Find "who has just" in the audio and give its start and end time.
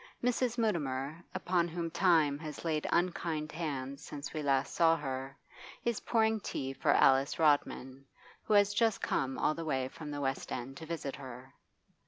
8.43-8.99